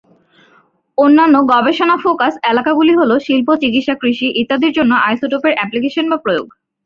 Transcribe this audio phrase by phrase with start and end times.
[0.97, 6.47] অন্যান্য গবেষণা ফোকাস এলাকাগুলি হল শিল্প, চিকিৎসা, কৃষি ইত্যাদির জন্য আইসোটোপের অ্যাপ্লিকেশনের বা প্রয়োগ।